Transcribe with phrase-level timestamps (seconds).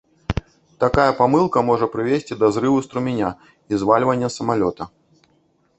[0.83, 3.29] Такая памылка можа прывесці да зрыву струменя
[3.71, 4.83] і звальвання самалёта.